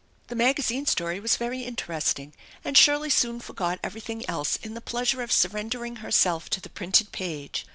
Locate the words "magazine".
0.35-0.87